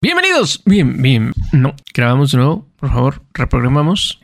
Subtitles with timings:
[0.00, 0.62] Bienvenidos.
[0.64, 1.32] Bien, bien.
[1.52, 2.68] No, grabamos de nuevo.
[2.76, 4.20] Por favor, reprogramamos.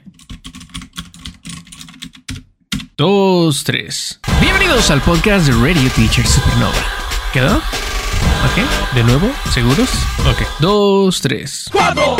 [2.96, 4.20] Dos, tres.
[4.40, 6.72] Bienvenidos al podcast de Radio Teacher Supernova.
[7.32, 7.56] ¿Quedó?
[7.56, 8.94] Ok.
[8.94, 9.90] De nuevo, ¿seguros?
[10.30, 10.46] Ok.
[10.60, 11.68] Dos, tres.
[11.72, 12.16] ¡Cuatro!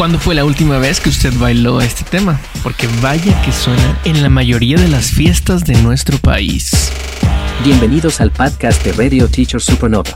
[0.00, 2.40] ¿Cuándo fue la última vez que usted bailó este tema?
[2.62, 6.90] Porque vaya que suena en la mayoría de las fiestas de nuestro país.
[7.62, 10.08] Bienvenidos al podcast de Radio Teacher Supernova.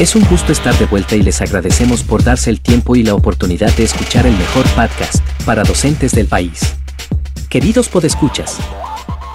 [0.00, 3.14] Es un gusto estar de vuelta y les agradecemos por darse el tiempo y la
[3.14, 6.74] oportunidad de escuchar el mejor podcast para docentes del país.
[7.48, 8.58] Queridos podescuchas,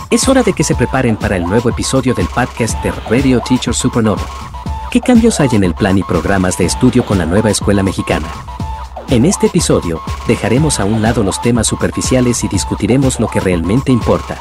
[0.09, 3.73] es hora de que se preparen para el nuevo episodio del podcast de Radio Teacher
[3.73, 4.27] Supernova.
[4.91, 8.27] ¿Qué cambios hay en el plan y programas de estudio con la nueva escuela mexicana?
[9.11, 13.91] En este episodio, dejaremos a un lado los temas superficiales y discutiremos lo que realmente
[13.91, 14.37] importa.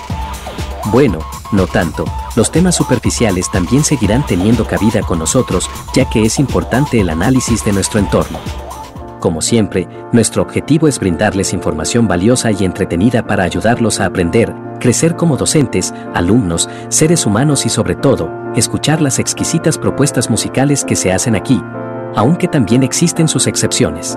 [0.92, 1.18] Bueno,
[1.50, 2.04] no tanto,
[2.36, 7.64] los temas superficiales también seguirán teniendo cabida con nosotros, ya que es importante el análisis
[7.64, 8.38] de nuestro entorno.
[9.18, 15.16] Como siempre, nuestro objetivo es brindarles información valiosa y entretenida para ayudarlos a aprender, crecer
[15.16, 21.12] como docentes, alumnos, seres humanos y sobre todo, escuchar las exquisitas propuestas musicales que se
[21.12, 21.60] hacen aquí,
[22.14, 24.16] aunque también existen sus excepciones.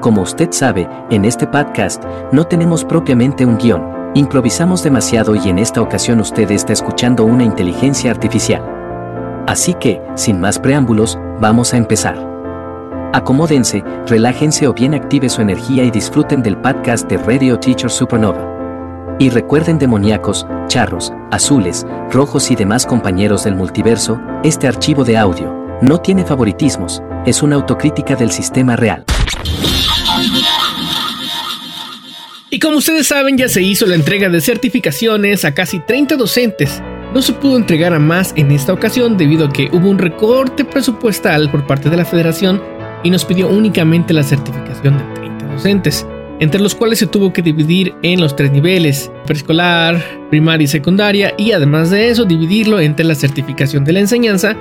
[0.00, 5.58] Como usted sabe, en este podcast no tenemos propiamente un guion, improvisamos demasiado y en
[5.58, 8.64] esta ocasión usted está escuchando una inteligencia artificial.
[9.46, 12.16] Así que, sin más preámbulos, vamos a empezar.
[13.12, 19.16] Acomódense, relájense o bien active su energía y disfruten del podcast de Radio Teacher Supernova.
[19.18, 25.54] Y recuerden demoníacos, charros, azules, rojos y demás compañeros del multiverso, este archivo de audio
[25.82, 29.04] no tiene favoritismos, es una autocrítica del sistema real.
[32.52, 36.82] Y como ustedes saben, ya se hizo la entrega de certificaciones a casi 30 docentes.
[37.14, 40.64] No se pudo entregar a más en esta ocasión debido a que hubo un recorte
[40.64, 42.60] presupuestal por parte de la federación
[43.04, 46.04] y nos pidió únicamente la certificación de 30 docentes,
[46.40, 51.32] entre los cuales se tuvo que dividir en los tres niveles, preescolar, primaria y secundaria,
[51.38, 54.56] y además de eso dividirlo entre la certificación de la enseñanza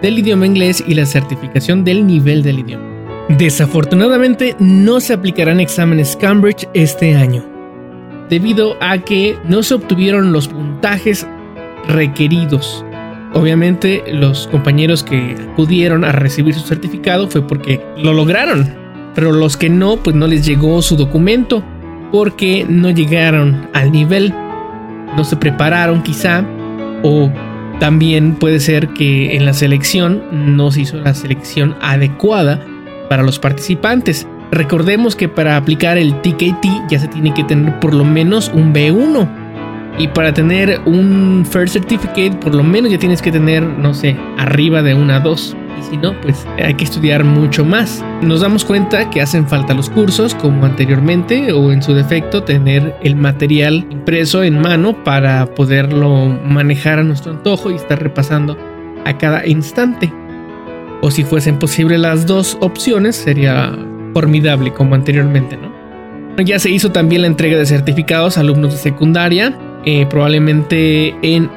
[0.00, 2.91] del idioma inglés y la certificación del nivel del idioma.
[3.28, 7.44] Desafortunadamente no se aplicarán exámenes Cambridge este año,
[8.28, 11.26] debido a que no se obtuvieron los puntajes
[11.88, 12.84] requeridos.
[13.32, 18.74] Obviamente los compañeros que acudieron a recibir su certificado fue porque lo lograron,
[19.14, 21.62] pero los que no, pues no les llegó su documento
[22.10, 24.34] porque no llegaron al nivel,
[25.16, 26.44] no se prepararon quizá,
[27.02, 27.30] o
[27.80, 30.22] también puede ser que en la selección
[30.56, 32.60] no se hizo la selección adecuada
[33.12, 34.26] para los participantes.
[34.52, 38.72] Recordemos que para aplicar el TKT ya se tiene que tener por lo menos un
[38.72, 39.28] B1.
[39.98, 44.16] Y para tener un First Certificate por lo menos ya tienes que tener, no sé,
[44.38, 45.56] arriba de una 2.
[45.78, 48.02] Y si no, pues hay que estudiar mucho más.
[48.22, 52.96] Nos damos cuenta que hacen falta los cursos como anteriormente o en su defecto tener
[53.02, 58.56] el material impreso en mano para poderlo manejar a nuestro antojo y estar repasando
[59.04, 60.10] a cada instante
[61.02, 63.76] o si fuesen posibles las dos opciones, sería
[64.14, 65.70] formidable como anteriormente, ¿no?
[66.42, 71.50] Ya se hizo también la entrega de certificados a alumnos de secundaria, eh, probablemente en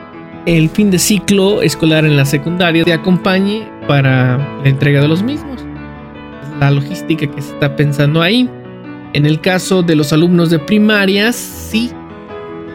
[0.46, 5.24] el fin de ciclo escolar en la secundaria te acompañe para la entrega de los
[5.24, 5.64] mismos.
[6.60, 8.50] La logística que se está pensando ahí.
[9.14, 11.92] En el caso de los alumnos de primaria, sí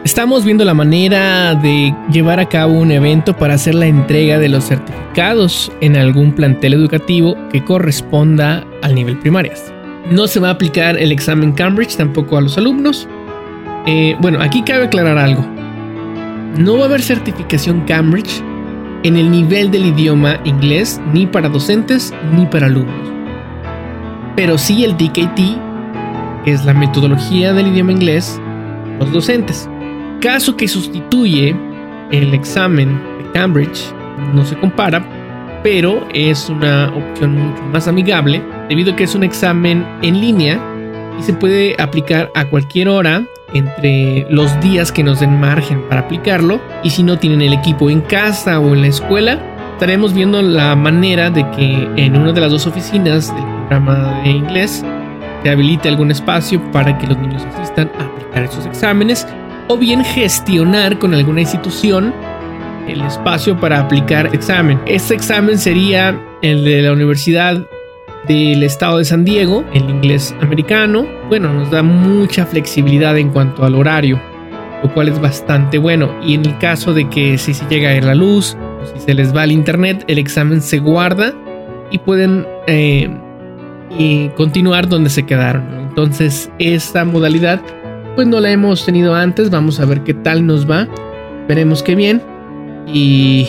[0.03, 4.49] Estamos viendo la manera de llevar a cabo un evento para hacer la entrega de
[4.49, 9.71] los certificados en algún plantel educativo que corresponda al nivel primarias.
[10.09, 13.07] No se va a aplicar el examen Cambridge tampoco a los alumnos.
[13.85, 15.45] Eh, bueno, aquí cabe aclarar algo.
[16.57, 18.41] No va a haber certificación Cambridge
[19.03, 23.11] en el nivel del idioma inglés ni para docentes ni para alumnos.
[24.35, 28.41] Pero sí el DKT, que es la metodología del idioma inglés,
[28.99, 29.69] los docentes
[30.21, 31.53] caso que sustituye
[32.11, 33.91] el examen de Cambridge
[34.33, 35.03] no se compara,
[35.63, 40.61] pero es una opción mucho más amigable debido a que es un examen en línea
[41.19, 46.01] y se puede aplicar a cualquier hora entre los días que nos den margen para
[46.01, 46.61] aplicarlo.
[46.83, 49.39] Y si no tienen el equipo en casa o en la escuela
[49.73, 54.29] estaremos viendo la manera de que en una de las dos oficinas del programa de
[54.29, 54.85] inglés
[55.41, 59.25] se habilite algún espacio para que los niños asistan a aplicar esos exámenes
[59.71, 62.13] o bien gestionar con alguna institución
[62.89, 64.77] el espacio para aplicar examen.
[64.85, 67.65] Este examen sería el de la Universidad
[68.27, 71.07] del Estado de San Diego, el inglés americano.
[71.29, 74.19] Bueno, nos da mucha flexibilidad en cuanto al horario,
[74.83, 76.13] lo cual es bastante bueno.
[76.21, 78.99] Y en el caso de que si se llega a ir la luz o si
[78.99, 81.33] se les va el internet, el examen se guarda
[81.91, 83.09] y pueden eh,
[83.97, 85.63] y continuar donde se quedaron.
[85.79, 87.61] Entonces, esta modalidad
[88.15, 89.49] pues no la hemos tenido antes.
[89.49, 90.87] Vamos a ver qué tal nos va.
[91.47, 92.21] Veremos qué bien.
[92.87, 93.47] Y,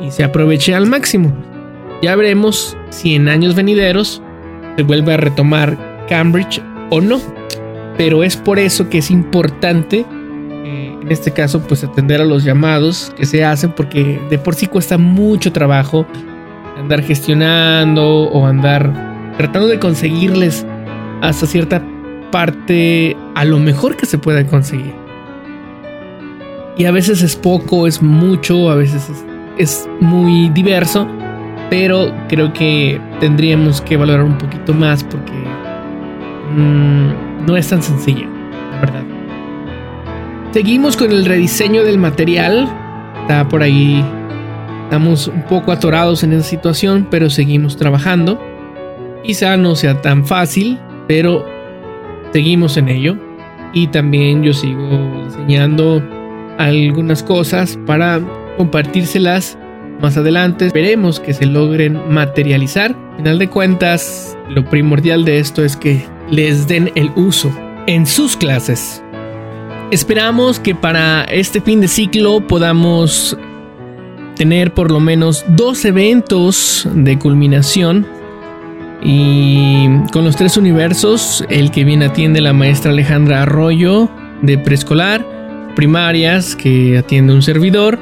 [0.00, 1.32] y se aproveche al máximo.
[2.02, 4.22] Ya veremos si en años venideros
[4.76, 7.20] se vuelve a retomar Cambridge o no.
[7.96, 10.06] Pero es por eso que es importante,
[10.64, 14.54] eh, en este caso, pues atender a los llamados que se hacen, porque de por
[14.54, 16.06] sí cuesta mucho trabajo
[16.78, 20.64] andar gestionando o andar tratando de conseguirles
[21.20, 21.82] hasta cierta
[22.30, 24.94] parte a lo mejor que se pueda conseguir.
[26.76, 29.10] Y a veces es poco, es mucho, a veces
[29.58, 31.08] es, muy diverso,
[31.70, 35.32] pero creo que tendríamos que valorar un poquito más porque
[36.54, 38.28] mmm, no es tan sencilla,
[38.72, 39.02] la verdad.
[40.52, 42.68] Seguimos con el rediseño del material.
[43.22, 44.04] Está por ahí.
[44.84, 48.40] Estamos un poco atorados en esa situación, pero seguimos trabajando.
[49.22, 51.44] Quizá no sea tan fácil, pero
[52.32, 53.16] seguimos en ello.
[53.72, 56.02] Y también yo sigo diseñando
[56.58, 58.20] algunas cosas para
[58.56, 59.58] compartírselas
[60.00, 60.66] más adelante.
[60.66, 62.94] Esperemos que se logren materializar.
[63.16, 67.50] Final de cuentas, lo primordial de esto es que les den el uso
[67.86, 69.02] en sus clases.
[69.90, 73.36] Esperamos que para este fin de ciclo podamos
[74.36, 78.06] tener por lo menos dos eventos de culminación
[79.02, 84.10] y con los tres universos, el que viene atiende la maestra Alejandra Arroyo
[84.42, 85.24] de preescolar,
[85.76, 87.98] primarias que atiende un servidor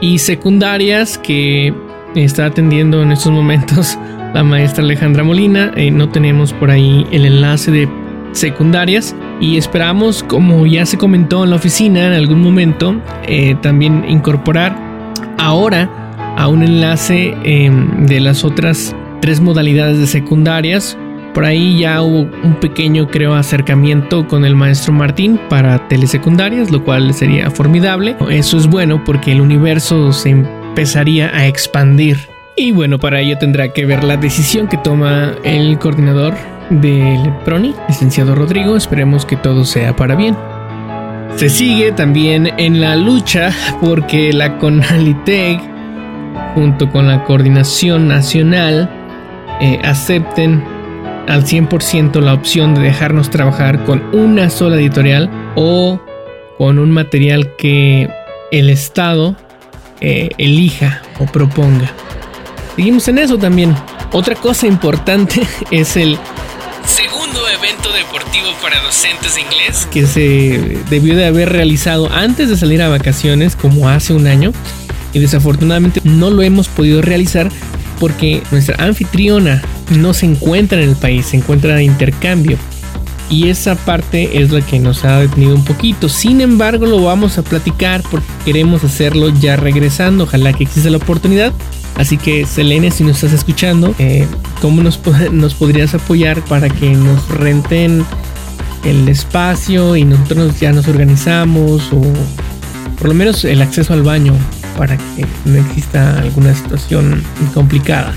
[0.00, 1.74] y secundarias que
[2.14, 3.98] está atendiendo en estos momentos
[4.34, 5.72] la maestra Alejandra Molina.
[5.76, 7.88] Eh, no tenemos por ahí el enlace de
[8.32, 14.04] secundarias y esperamos, como ya se comentó en la oficina en algún momento, eh, también
[14.08, 14.76] incorporar
[15.38, 15.88] ahora
[16.36, 20.96] a un enlace eh, de las otras tres modalidades de secundarias.
[21.34, 26.84] Por ahí ya hubo un pequeño, creo, acercamiento con el maestro Martín para telesecundarias, lo
[26.84, 28.16] cual sería formidable.
[28.30, 32.18] Eso es bueno porque el universo se empezaría a expandir.
[32.56, 36.34] Y bueno, para ello tendrá que ver la decisión que toma el coordinador
[36.70, 38.76] del PRONI, licenciado Rodrigo.
[38.76, 40.36] Esperemos que todo sea para bien.
[41.36, 43.50] Se sigue también en la lucha
[43.80, 45.60] porque la CONALITEG,
[46.54, 48.90] junto con la Coordinación Nacional,
[49.60, 50.64] eh, acepten
[51.28, 56.00] al 100% la opción de dejarnos trabajar con una sola editorial o
[56.58, 58.10] con un material que
[58.50, 59.36] el Estado
[60.00, 61.90] eh, elija o proponga.
[62.76, 63.74] Seguimos en eso también.
[64.12, 66.18] Otra cosa importante es el
[66.84, 72.56] segundo evento deportivo para docentes de inglés que se debió de haber realizado antes de
[72.56, 74.52] salir a vacaciones como hace un año
[75.12, 77.50] y desafortunadamente no lo hemos podido realizar
[78.00, 82.56] porque nuestra anfitriona no se encuentra en el país, se encuentra de intercambio.
[83.28, 86.08] Y esa parte es la que nos ha detenido un poquito.
[86.08, 90.24] Sin embargo, lo vamos a platicar porque queremos hacerlo ya regresando.
[90.24, 91.52] Ojalá que exista la oportunidad.
[91.94, 94.26] Así que, Selene, si nos estás escuchando, eh,
[94.60, 94.98] ¿cómo nos,
[95.30, 98.04] nos podrías apoyar para que nos renten
[98.84, 102.00] el espacio y nosotros ya nos organizamos o
[102.98, 104.32] por lo menos el acceso al baño
[104.76, 107.22] para que no exista alguna situación
[107.54, 108.14] complicada.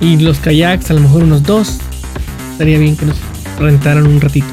[0.00, 1.78] Y los kayaks, a lo mejor unos dos,
[2.52, 3.16] estaría bien que nos
[3.58, 4.46] rentaran un ratito.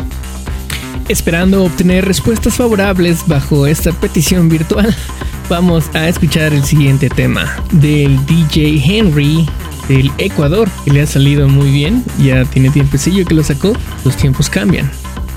[1.10, 4.96] Esperando obtener respuestas favorables bajo esta petición virtual,
[5.50, 9.48] vamos a escuchar el siguiente tema del DJ Henry
[9.88, 13.74] del Ecuador, que le ha salido muy bien, ya tiene tiempecillo que lo sacó,
[14.06, 14.90] los tiempos cambian.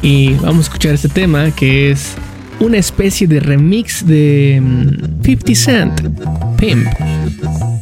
[0.03, 2.15] Y vamos a escuchar este tema que es
[2.61, 4.61] una especie de remix de
[5.23, 6.01] 50 mm, Cent,
[6.59, 7.74] Pimp.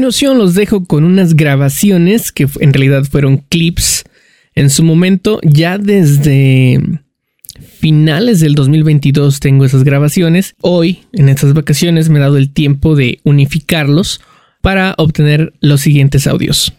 [0.00, 4.04] Continuación los dejo con unas grabaciones que en realidad fueron clips
[4.54, 6.80] en su momento ya desde
[7.78, 10.54] finales del 2022 tengo esas grabaciones.
[10.62, 14.22] Hoy en estas vacaciones me he dado el tiempo de unificarlos
[14.62, 16.72] para obtener los siguientes audios.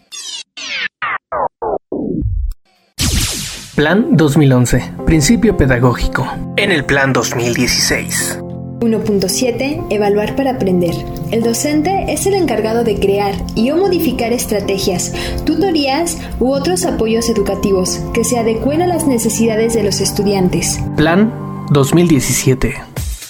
[3.75, 4.93] Plan 2011.
[5.05, 6.27] Principio pedagógico.
[6.57, 8.40] En el Plan 2016.
[8.81, 10.95] 1.7 Evaluar para aprender.
[11.29, 15.13] El docente es el encargado de crear y o modificar estrategias,
[15.45, 20.79] tutorías u otros apoyos educativos que se adecuen a las necesidades de los estudiantes.
[20.97, 21.31] Plan
[21.69, 22.73] 2017.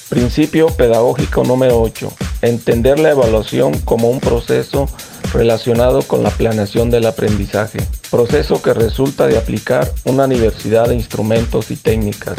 [0.09, 2.11] Principio pedagógico número 8.
[2.41, 4.87] Entender la evaluación como un proceso
[5.33, 7.79] relacionado con la planeación del aprendizaje.
[8.09, 12.35] Proceso que resulta de aplicar una diversidad de instrumentos y técnicas.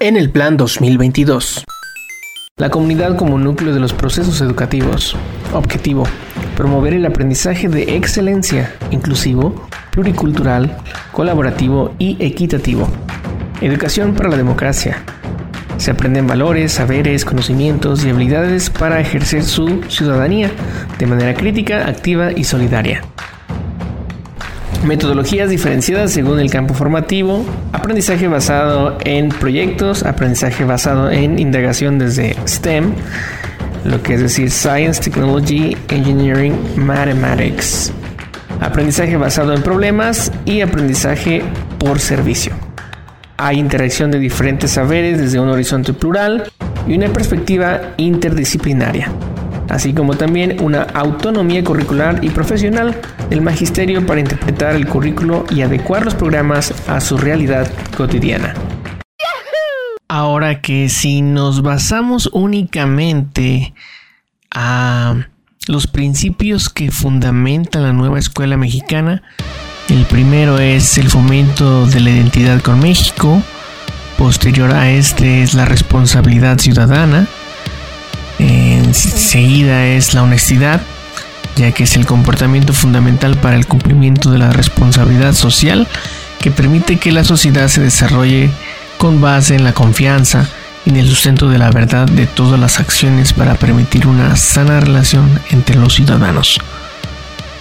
[0.00, 1.64] En el Plan 2022.
[2.56, 5.16] La comunidad como núcleo de los procesos educativos.
[5.52, 6.04] Objetivo.
[6.56, 10.78] Promover el aprendizaje de excelencia, inclusivo, pluricultural,
[11.10, 12.88] colaborativo y equitativo.
[13.60, 15.02] Educación para la democracia.
[15.78, 20.48] Se aprenden valores, saberes, conocimientos y habilidades para ejercer su ciudadanía
[20.96, 23.02] de manera crítica, activa y solidaria.
[24.84, 32.36] Metodologías diferenciadas según el campo formativo, aprendizaje basado en proyectos, aprendizaje basado en indagación desde
[32.46, 32.92] STEM,
[33.84, 37.92] lo que es decir Science, Technology, Engineering, Mathematics,
[38.60, 41.42] aprendizaje basado en problemas y aprendizaje
[41.78, 42.52] por servicio.
[43.38, 46.44] Hay interacción de diferentes saberes desde un horizonte plural
[46.86, 49.10] y una perspectiva interdisciplinaria,
[49.68, 55.62] así como también una autonomía curricular y profesional del magisterio para interpretar el currículo y
[55.62, 58.54] adecuar los programas a su realidad cotidiana.
[60.08, 63.74] Ahora que si nos basamos únicamente
[64.50, 65.26] a
[65.66, 69.22] los principios que fundamentan la nueva escuela mexicana,
[69.88, 73.42] el primero es el fomento de la identidad con México,
[74.16, 77.26] posterior a este es la responsabilidad ciudadana,
[78.72, 80.80] enseguida es la honestidad,
[81.56, 85.86] ya que es el comportamiento fundamental para el cumplimiento de la responsabilidad social
[86.40, 88.50] que permite que la sociedad se desarrolle
[88.98, 90.48] con base en la confianza
[90.84, 94.80] y en el sustento de la verdad de todas las acciones para permitir una sana
[94.80, 96.58] relación entre los ciudadanos.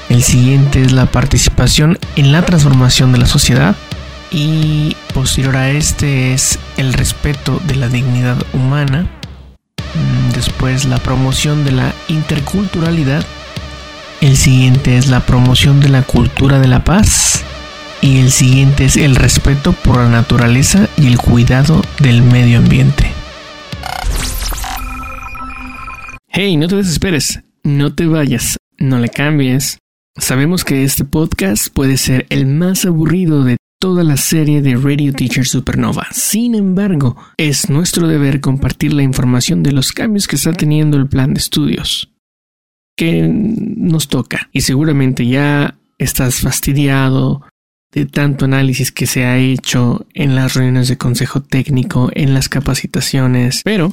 [0.10, 3.76] El siguiente es la participación en la transformación de la sociedad.
[4.32, 9.08] Y posterior a este es el respeto de la dignidad humana.
[10.46, 13.26] Después la promoción de la interculturalidad.
[14.20, 17.46] El siguiente es la promoción de la cultura de la paz.
[18.02, 23.10] Y el siguiente es el respeto por la naturaleza y el cuidado del medio ambiente.
[26.28, 29.78] Hey, no te desesperes, no te vayas, no le cambies.
[30.18, 35.12] Sabemos que este podcast puede ser el más aburrido de toda la serie de Radio
[35.12, 36.08] Teacher Supernova.
[36.14, 41.10] Sin embargo, es nuestro deber compartir la información de los cambios que está teniendo el
[41.10, 42.10] plan de estudios.
[42.96, 44.48] Que nos toca.
[44.54, 47.42] Y seguramente ya estás fastidiado
[47.92, 52.48] de tanto análisis que se ha hecho en las reuniones de consejo técnico, en las
[52.48, 53.64] capacitaciones.
[53.66, 53.92] Pero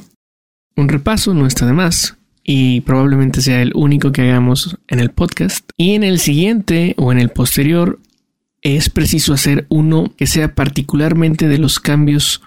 [0.77, 5.11] un repaso no está de más y probablemente sea el único que hagamos en el
[5.11, 5.69] podcast.
[5.75, 7.99] Y en el siguiente o en el posterior
[8.61, 12.41] es preciso hacer uno que sea particularmente de los cambios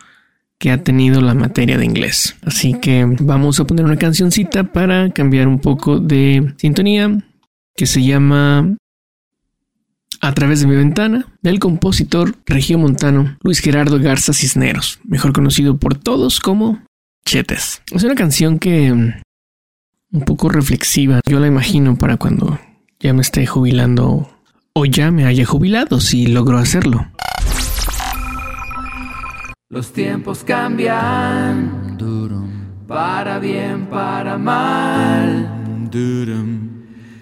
[0.59, 2.37] que ha tenido la materia de inglés.
[2.43, 7.23] Así que vamos a poner una cancioncita para cambiar un poco de sintonía
[7.77, 8.77] que se llama
[10.21, 15.97] A través de mi ventana del compositor regiomontano Luis Gerardo Garza Cisneros, mejor conocido por
[15.97, 16.83] todos como
[17.27, 17.83] Chetes.
[17.91, 21.21] Es una canción que un poco reflexiva.
[21.27, 22.59] Yo la imagino para cuando
[23.01, 24.34] ya me esté jubilando
[24.77, 27.07] o ya me haya jubilado si logro hacerlo.
[29.71, 31.97] Los tiempos cambian,
[32.89, 35.49] para bien, para mal.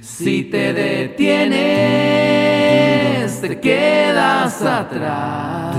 [0.01, 1.61] Si te detienes,
[3.43, 5.77] te quedas atrás.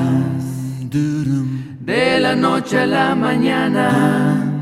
[1.79, 4.53] De la noche a la mañana,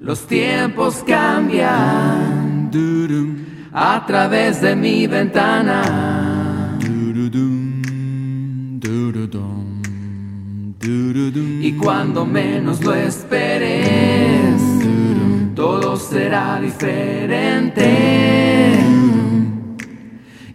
[0.00, 2.68] los tiempos cambian
[3.72, 6.78] a través de mi ventana.
[11.60, 14.60] Y cuando menos lo esperes,
[15.54, 17.82] todo será diferente.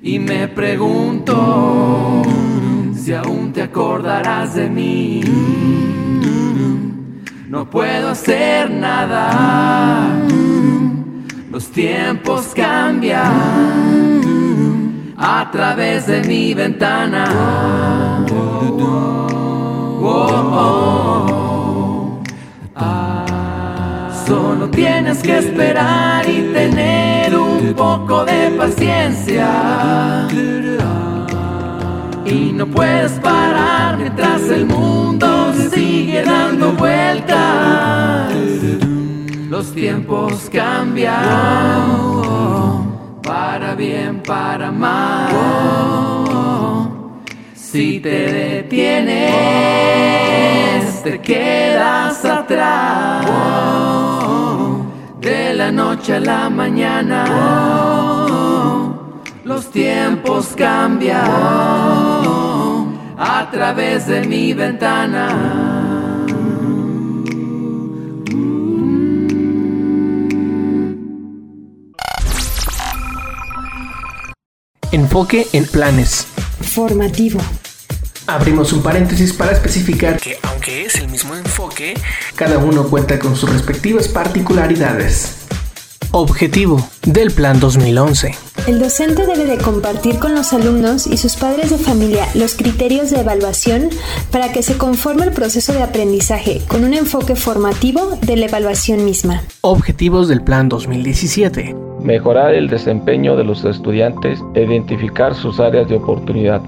[0.02, 2.22] Y me pregunto
[2.94, 5.22] si aún te acordarás de mí.
[7.50, 10.28] No puedo hacer nada.
[11.58, 13.34] Los tiempos cambian
[15.18, 17.26] a través de mi ventana.
[24.28, 30.28] Solo tienes que esperar y tener un poco de paciencia.
[32.24, 38.28] Y no puedes parar mientras el mundo sigue dando vueltas.
[39.58, 41.18] Los tiempos cambian
[43.24, 45.30] para bien, para mal.
[47.56, 48.32] Si te
[48.68, 49.24] detienes,
[51.02, 53.26] te quedas atrás.
[55.20, 57.26] De la noche a la mañana,
[59.44, 61.32] los tiempos cambian
[63.18, 65.87] a través de mi ventana.
[75.08, 76.28] Enfoque en planes.
[76.60, 77.40] Formativo.
[78.28, 81.94] Abrimos un paréntesis para especificar que, aunque es el mismo enfoque,
[82.36, 85.46] cada uno cuenta con sus respectivas particularidades.
[86.12, 88.36] Objetivo del Plan 2011.
[88.68, 93.10] El docente debe de compartir con los alumnos y sus padres de familia los criterios
[93.10, 93.90] de evaluación
[94.30, 99.06] para que se conforme el proceso de aprendizaje con un enfoque formativo de la evaluación
[99.06, 99.42] misma.
[99.62, 101.87] Objetivos del Plan 2017.
[102.02, 106.62] Mejorar el desempeño de los estudiantes e identificar sus áreas de oportunidad,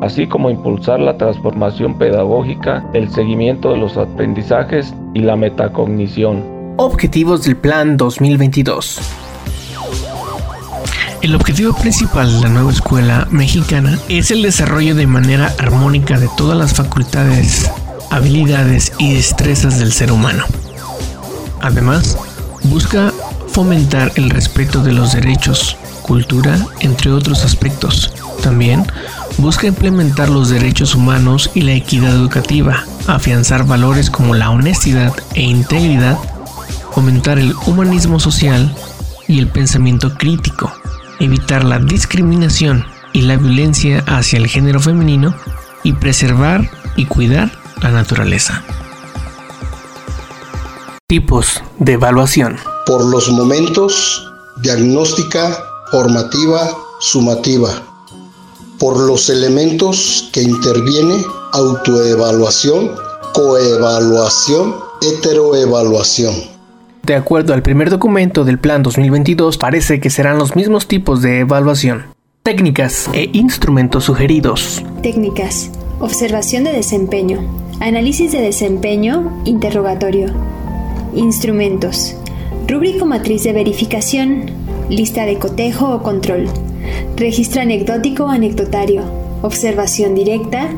[0.00, 6.42] así como impulsar la transformación pedagógica, el seguimiento de los aprendizajes y la metacognición.
[6.76, 9.00] Objetivos del Plan 2022.
[11.22, 16.30] El objetivo principal de la nueva escuela mexicana es el desarrollo de manera armónica de
[16.38, 17.70] todas las facultades,
[18.10, 20.44] habilidades y destrezas del ser humano.
[21.60, 22.16] Además,
[22.64, 23.12] busca
[23.52, 28.12] fomentar el respeto de los derechos, cultura, entre otros aspectos.
[28.42, 28.86] También
[29.38, 35.42] busca implementar los derechos humanos y la equidad educativa, afianzar valores como la honestidad e
[35.42, 36.18] integridad,
[36.92, 38.74] fomentar el humanismo social
[39.28, 40.72] y el pensamiento crítico,
[41.18, 45.34] evitar la discriminación y la violencia hacia el género femenino
[45.82, 47.50] y preservar y cuidar
[47.82, 48.62] la naturaleza.
[51.10, 52.56] Tipos de evaluación.
[52.86, 55.58] por los momentos, diagnóstica
[55.90, 56.70] formativa,
[57.00, 57.68] sumativa.
[58.78, 61.16] Por los elementos que interviene,
[61.52, 62.92] autoevaluación,
[63.34, 66.32] coevaluación, heteroevaluación.
[67.02, 71.40] De acuerdo al primer documento del Plan 2022, parece que serán los mismos tipos de
[71.40, 72.04] evaluación.
[72.44, 74.84] Técnicas e instrumentos sugeridos.
[75.02, 75.72] Técnicas.
[75.98, 77.40] Observación de desempeño.
[77.80, 79.42] Análisis de desempeño.
[79.44, 80.60] Interrogatorio.
[81.14, 82.14] Instrumentos.
[82.68, 84.46] Rúbrico matriz de verificación.
[84.88, 86.48] Lista de cotejo o control.
[87.16, 89.02] Registro anecdótico o anecdotario.
[89.42, 90.68] Observación directa.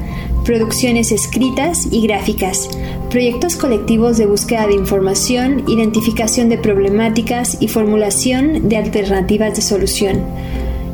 [0.45, 2.71] Producciones escritas y gráficas.
[3.11, 10.23] Proyectos colectivos de búsqueda de información, identificación de problemáticas y formulación de alternativas de solución.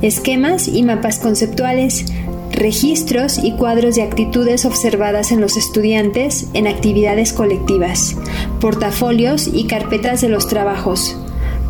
[0.02, 2.06] Esquemas y mapas conceptuales
[2.58, 8.16] registros y cuadros de actitudes observadas en los estudiantes en actividades colectivas,
[8.60, 11.16] portafolios y carpetas de los trabajos,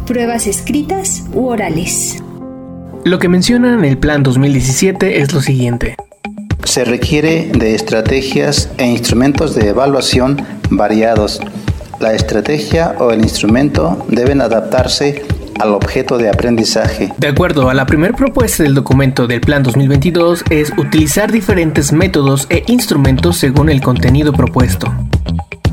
[0.06, 2.22] pruebas escritas u orales.
[3.04, 5.96] Lo que menciona en el Plan 2017 es lo siguiente.
[6.64, 11.40] Se requiere de estrategias e instrumentos de evaluación variados.
[12.00, 15.22] La estrategia o el instrumento deben adaptarse
[15.58, 17.12] al objeto de aprendizaje.
[17.18, 22.46] De acuerdo a la primera propuesta del documento del Plan 2022 es utilizar diferentes métodos
[22.50, 24.92] e instrumentos según el contenido propuesto.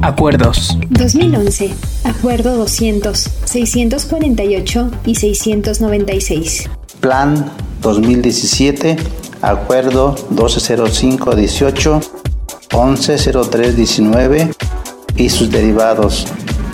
[0.02, 0.78] Acuerdos.
[0.90, 1.74] 2011.
[2.04, 6.70] Acuerdo 200, 648 y 696.
[7.00, 8.98] Plan 2017.
[9.42, 12.02] Acuerdo 120518,
[12.70, 14.52] 110319
[15.18, 16.28] y sus derivados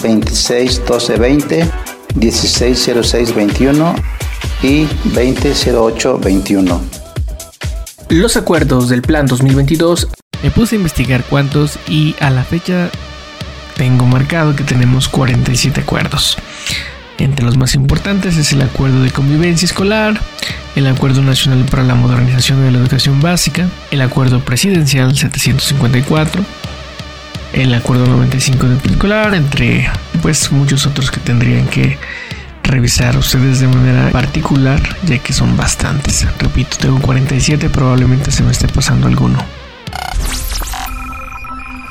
[0.04, 1.70] 261220
[2.16, 3.96] 160621
[4.64, 6.82] y 200821.
[8.10, 10.08] Los acuerdos del Plan 2022
[10.44, 12.90] me puse a investigar cuántos y a la fecha
[13.78, 16.38] tengo marcado que tenemos 47 acuerdos.
[17.18, 20.20] Entre los más importantes es el Acuerdo de Convivencia Escolar,
[20.76, 26.44] el Acuerdo Nacional para la Modernización de la Educación Básica, el Acuerdo Presidencial 754,
[27.54, 29.90] el Acuerdo 95 de Escolar, entre
[30.22, 31.98] pues muchos otros que tendrían que
[32.64, 36.28] revisar ustedes de manera particular, ya que son bastantes.
[36.40, 39.44] Repito, tengo 47, probablemente se me esté pasando alguno.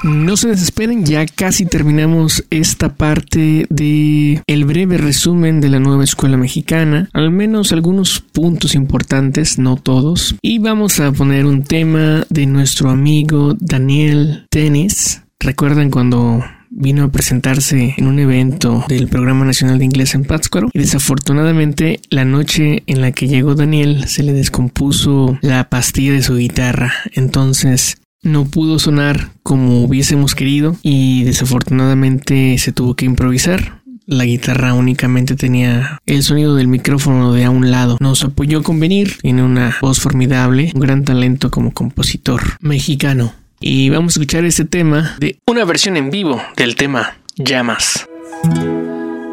[0.03, 6.05] No se desesperen, ya casi terminamos esta parte de el breve resumen de la nueva
[6.05, 12.25] escuela mexicana, al menos algunos puntos importantes, no todos, y vamos a poner un tema
[12.31, 15.20] de nuestro amigo Daniel Tennis.
[15.40, 20.70] ¿Recuerdan cuando vino a presentarse en un evento del Programa Nacional de Inglés en Pátzcuaro
[20.72, 26.22] y desafortunadamente la noche en la que llegó Daniel se le descompuso la pastilla de
[26.22, 33.81] su guitarra entonces no pudo sonar como hubiésemos querido y desafortunadamente se tuvo que improvisar.
[34.05, 37.96] La guitarra únicamente tenía el sonido del micrófono de a un lado.
[38.00, 43.33] Nos apoyó con venir, tiene una voz formidable, un gran talento como compositor mexicano.
[43.62, 48.09] Y vamos a escuchar este tema de una versión en vivo del tema Llamas.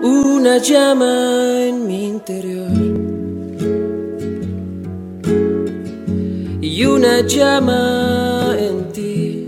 [0.04, 2.70] Una llama en mi interior
[6.62, 9.48] y una llama en ti.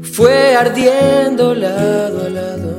[0.00, 2.76] Fue ardiendo lado a lado,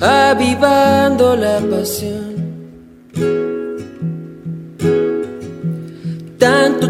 [0.00, 2.33] avivando la pasión.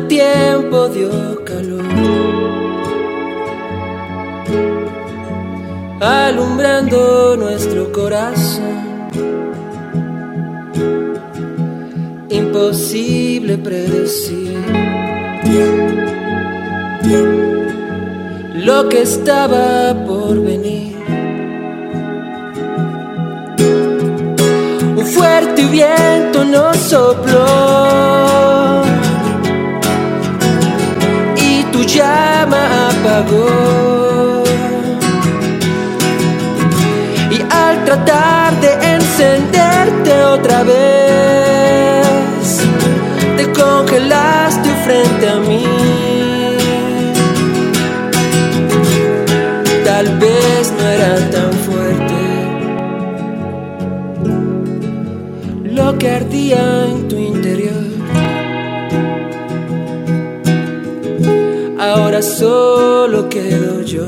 [0.09, 1.83] Tiempo dio calor,
[6.01, 8.85] alumbrando nuestro corazón.
[12.29, 14.59] Imposible predecir
[18.55, 20.97] lo que estaba por venir.
[24.97, 28.54] Un fuerte viento nos sopló
[31.95, 34.45] llama apagó.
[37.31, 42.47] Y al tratar de encenderte otra vez,
[43.37, 45.67] te congelaste frente a mí.
[49.85, 52.15] Tal vez no era tan fuerte
[55.77, 57.44] lo que ardía en tu interior.
[61.95, 64.05] Ahora solo quedo yo.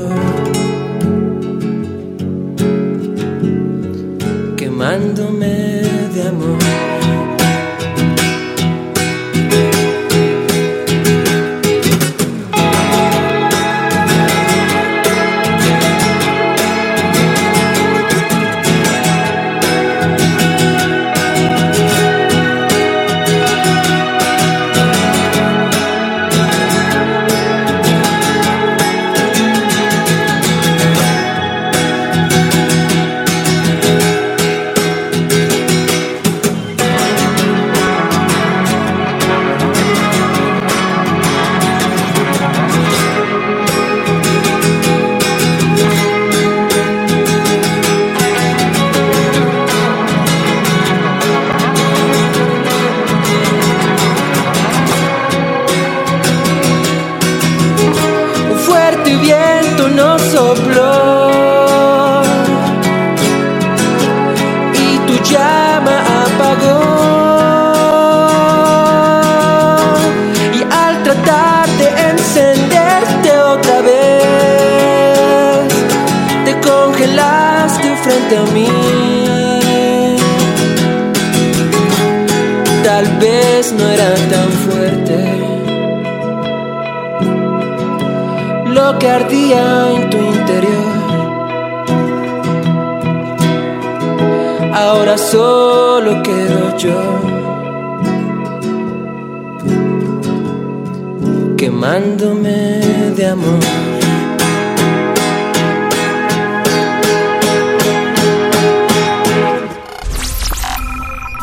[89.27, 90.95] Ardía en tu interior.
[94.73, 97.01] Ahora solo quedo yo.
[101.57, 102.79] quemándome
[103.17, 103.59] de amor.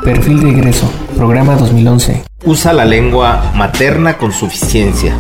[0.05, 2.25] Perfil de egreso, programa 2011.
[2.45, 5.17] Usa la lengua materna con suficiencia.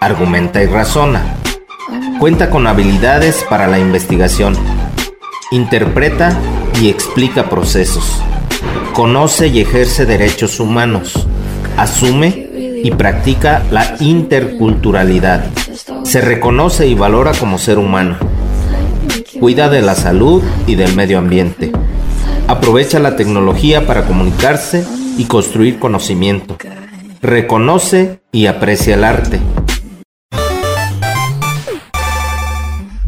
[0.00, 1.41] Argumenta y razona.
[2.22, 4.54] Cuenta con habilidades para la investigación.
[5.50, 6.38] Interpreta
[6.80, 8.22] y explica procesos.
[8.92, 11.26] Conoce y ejerce derechos humanos.
[11.76, 12.48] Asume
[12.84, 15.46] y practica la interculturalidad.
[16.04, 18.16] Se reconoce y valora como ser humano.
[19.40, 21.72] Cuida de la salud y del medio ambiente.
[22.46, 24.86] Aprovecha la tecnología para comunicarse
[25.18, 26.56] y construir conocimiento.
[27.20, 29.40] Reconoce y aprecia el arte.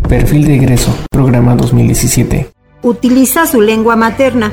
[0.09, 2.51] Perfil de egreso, programa 2017.
[2.83, 4.53] Utiliza su lengua materna,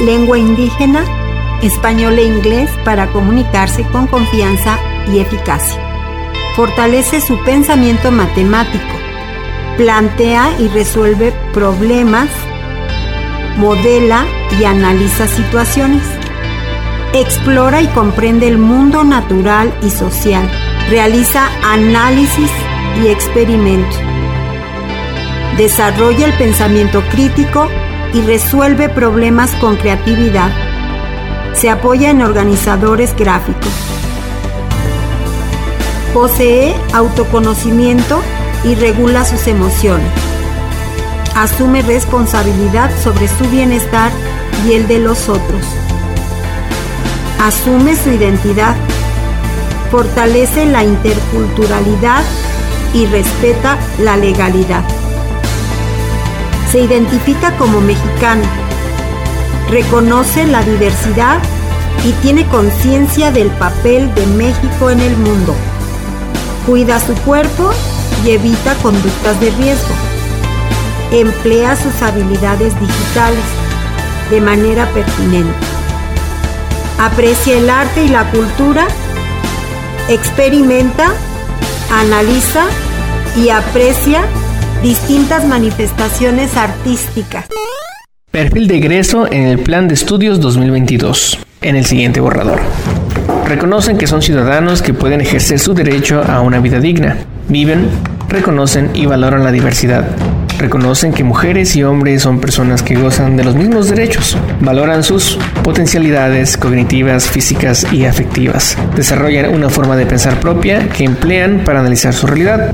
[0.00, 1.04] lengua indígena
[1.62, 4.76] español e inglés para comunicarse con confianza
[5.12, 5.80] y eficacia.
[6.56, 8.84] Fortalece su pensamiento matemático.
[9.76, 12.28] Plantea y resuelve problemas.
[13.56, 14.24] Modela
[14.60, 16.02] y analiza situaciones.
[17.14, 20.50] Explora y comprende el mundo natural y social.
[20.90, 22.50] Realiza análisis
[23.02, 23.96] y experimento.
[25.56, 27.68] Desarrolla el pensamiento crítico
[28.12, 30.50] y resuelve problemas con creatividad
[31.58, 33.72] se apoya en organizadores gráficos.
[36.14, 38.20] Posee autoconocimiento
[38.62, 40.08] y regula sus emociones.
[41.34, 44.12] Asume responsabilidad sobre su bienestar
[44.66, 45.62] y el de los otros.
[47.40, 48.76] Asume su identidad.
[49.90, 52.22] Fortalece la interculturalidad
[52.94, 54.84] y respeta la legalidad.
[56.70, 58.44] Se identifica como mexicano
[59.70, 61.38] reconoce la diversidad
[62.04, 65.54] y tiene conciencia del papel de México en el mundo.
[66.66, 67.70] Cuida su cuerpo
[68.24, 69.94] y evita conductas de riesgo.
[71.12, 73.44] Emplea sus habilidades digitales
[74.30, 75.66] de manera pertinente.
[76.98, 78.86] Aprecia el arte y la cultura.
[80.08, 81.12] Experimenta,
[81.90, 82.66] analiza
[83.36, 84.22] y aprecia
[84.82, 87.46] distintas manifestaciones artísticas.
[88.30, 91.38] Perfil de egreso en el Plan de Estudios 2022.
[91.62, 92.60] En el siguiente borrador.
[93.46, 97.16] Reconocen que son ciudadanos que pueden ejercer su derecho a una vida digna.
[97.48, 97.88] Viven,
[98.28, 100.06] reconocen y valoran la diversidad.
[100.58, 104.36] Reconocen que mujeres y hombres son personas que gozan de los mismos derechos.
[104.60, 108.76] Valoran sus potencialidades cognitivas, físicas y afectivas.
[108.96, 112.72] Desarrollan una forma de pensar propia que emplean para analizar su realidad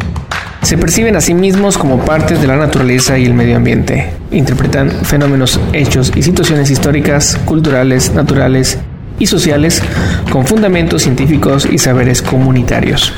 [0.65, 4.15] se perciben a sí mismos como partes de la naturaleza y el medio ambiente.
[4.31, 8.79] Interpretan fenómenos, hechos y situaciones históricas, culturales, naturales
[9.19, 9.83] y sociales
[10.31, 13.13] con fundamentos científicos y saberes comunitarios.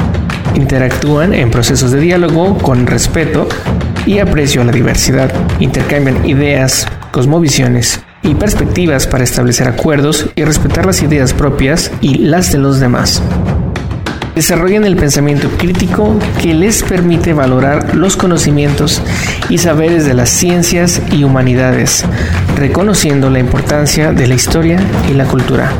[0.57, 3.49] Interactúan en procesos de diálogo con respeto
[4.07, 5.33] y aprecio la diversidad.
[5.61, 12.53] Intercambian ideas, cosmovisiones y perspectivas para establecer acuerdos y respetar las ideas propias y las
[12.53, 13.23] de los demás
[14.37, 19.01] desarrollan el pensamiento crítico que les permite valorar los conocimientos
[19.49, 22.05] y saberes de las ciencias y humanidades,
[22.55, 24.79] reconociendo la importancia de la historia
[25.11, 25.73] y la cultura.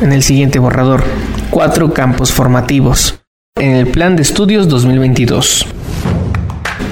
[0.00, 1.02] En el siguiente borrador,
[1.50, 3.16] cuatro campos formativos.
[3.56, 5.66] En el Plan de Estudios 2022.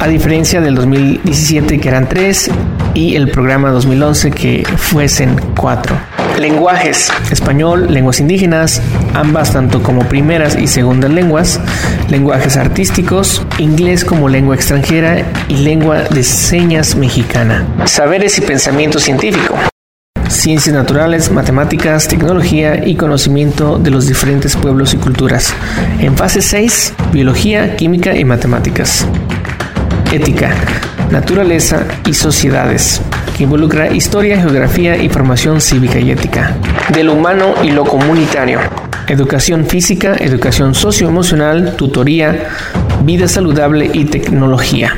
[0.00, 2.50] A diferencia del 2017 que eran tres
[2.94, 5.96] y el programa 2011 que fuesen cuatro.
[6.38, 8.80] Lenguajes, español, lenguas indígenas,
[9.14, 11.60] ambas tanto como primeras y segundas lenguas,
[12.08, 17.66] lenguajes artísticos, inglés como lengua extranjera y lengua de señas mexicana.
[17.86, 19.56] Saberes y pensamiento científico.
[20.28, 25.52] Ciencias naturales, matemáticas, tecnología y conocimiento de los diferentes pueblos y culturas.
[25.98, 29.06] En fase 6, biología, química y matemáticas.
[30.10, 30.54] Ética,
[31.10, 33.02] naturaleza y sociedades
[33.36, 36.56] que involucra historia, geografía y formación cívica y ética,
[36.94, 38.58] de lo humano y lo comunitario,
[39.06, 42.48] educación física, educación socioemocional, tutoría,
[43.04, 44.94] vida saludable y tecnología.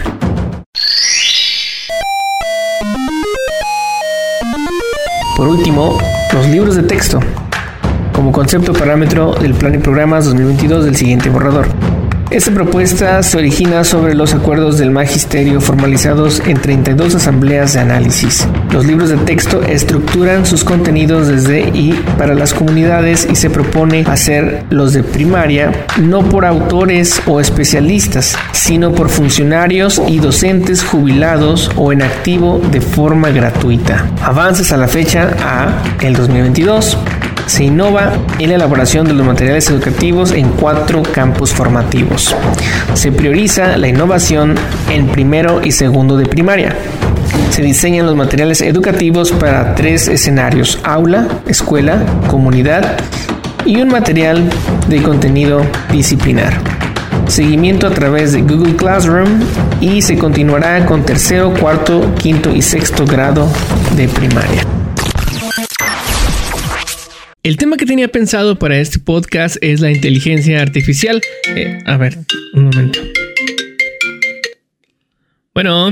[5.37, 5.99] Por último,
[6.33, 7.19] los libros de texto,
[8.13, 11.67] como concepto parámetro del plan y programas 2022 del siguiente borrador.
[12.31, 18.47] Esta propuesta se origina sobre los acuerdos del magisterio formalizados en 32 asambleas de análisis.
[18.71, 24.05] Los libros de texto estructuran sus contenidos desde y para las comunidades y se propone
[24.07, 31.73] hacer los de primaria no por autores o especialistas, sino por funcionarios y docentes jubilados
[31.75, 34.09] o en activo de forma gratuita.
[34.23, 36.97] Avances a la fecha a el 2022
[37.51, 42.35] se innova en la elaboración de los materiales educativos en cuatro campos formativos.
[42.95, 44.55] Se prioriza la innovación
[44.89, 46.77] en primero y segundo de primaria.
[47.51, 52.97] Se diseñan los materiales educativos para tres escenarios, aula, escuela, comunidad
[53.67, 54.49] y un material
[54.89, 56.55] de contenido disciplinar.
[57.27, 59.41] Seguimiento a través de Google Classroom
[59.81, 63.49] y se continuará con tercero, cuarto, quinto y sexto grado
[63.97, 64.80] de primaria.
[67.43, 71.23] El tema que tenía pensado para este podcast es la inteligencia artificial.
[71.49, 72.19] Eh, a ver,
[72.53, 73.01] un momento.
[75.55, 75.91] Bueno.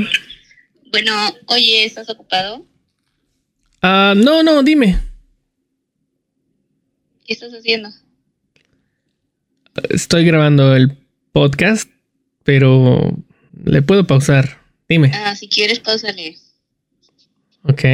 [0.92, 1.12] Bueno,
[1.46, 2.66] oye, ¿estás ocupado?
[3.80, 5.00] Ah, no, no, dime.
[7.26, 7.88] ¿Qué estás haciendo?
[9.88, 10.98] Estoy grabando el
[11.32, 11.88] podcast,
[12.44, 13.16] pero
[13.64, 14.60] le puedo pausar.
[14.86, 15.12] Dime.
[15.14, 16.36] Ah, si quieres, pausale.
[17.62, 17.84] Ok.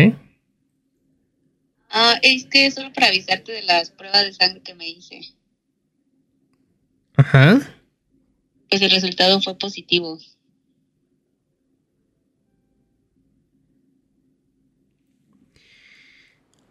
[1.97, 5.21] Ah, es que solo para avisarte de las pruebas de sangre que me hice.
[7.17, 7.61] Ajá.
[8.69, 10.19] Pues el resultado fue positivo.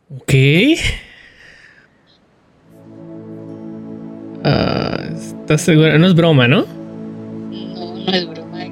[0.09, 0.33] Ok.
[4.43, 5.97] Ah, ¿Estás segura?
[5.97, 6.65] No es broma, ¿no?
[6.65, 8.65] No, no es broma.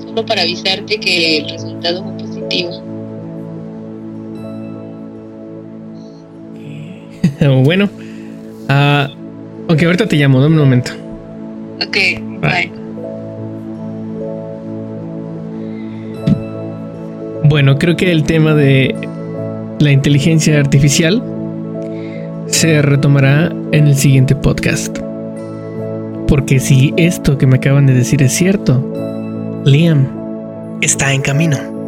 [0.00, 2.89] Solo para avisarte que el resultado fue positivo.
[7.48, 7.88] Bueno.
[8.68, 9.08] Ah,
[9.68, 10.92] ok, ahorita te llamo, dame un momento.
[11.86, 11.96] Ok,
[12.40, 12.70] bye.
[17.44, 18.94] Bueno, creo que el tema de
[19.80, 21.22] la inteligencia artificial
[22.46, 24.98] se retomará en el siguiente podcast.
[26.28, 30.06] Porque si esto que me acaban de decir es cierto, Liam
[30.80, 31.79] está en camino.